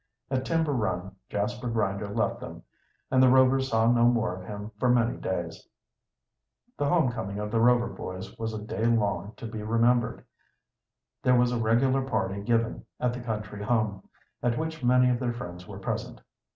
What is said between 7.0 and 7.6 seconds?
coming of the